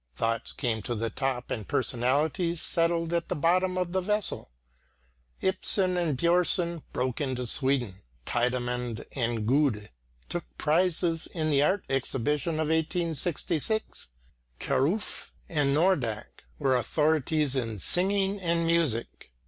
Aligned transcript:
Thoughts 0.15 0.51
came 0.53 0.81
to 0.81 0.95
the 0.95 1.11
top 1.11 1.51
and 1.51 1.67
personalities 1.67 2.59
settled 2.59 3.13
at 3.13 3.29
the 3.29 3.35
bottom 3.35 3.77
of 3.77 3.91
the 3.91 4.01
vessel. 4.01 4.49
Ibsen 5.41 5.95
and 5.95 6.17
Björnson 6.17 6.81
broke 6.91 7.21
into 7.21 7.45
Sweden; 7.45 8.01
Tidemand 8.25 9.05
and 9.11 9.45
Gude 9.47 9.91
took 10.27 10.45
prizes 10.57 11.27
in 11.27 11.51
the 11.51 11.61
art 11.61 11.83
exhibition 11.87 12.53
of 12.55 12.69
1866; 12.69 14.07
Kierulf 14.59 15.29
and 15.47 15.71
Nordraak 15.75 16.45
were 16.57 16.75
authorities 16.75 17.55
in 17.55 17.77
singing 17.77 18.39
and 18.41 18.65
music. 18.65 19.29